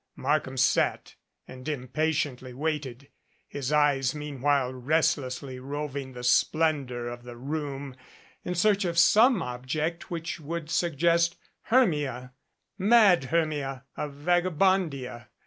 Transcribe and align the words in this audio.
Markham 0.15 0.57
sat 0.57 1.13
and 1.47 1.69
impatiently 1.69 2.55
waited, 2.55 3.09
his 3.47 3.71
eyes 3.71 4.15
meanwhile 4.15 4.73
restlessly 4.73 5.59
roving 5.59 6.13
the 6.13 6.23
splendor 6.23 7.07
of 7.07 7.21
the 7.21 7.37
room 7.37 7.95
in 8.43 8.55
search 8.55 8.83
of 8.83 8.97
some 8.97 9.43
object 9.43 10.09
which 10.09 10.39
would 10.39 10.71
suggest 10.71 11.35
Hermia 11.65 12.33
mad 12.79 13.25
Hermia 13.25 13.83
of 13.95 14.13
Vagabondia. 14.15 15.27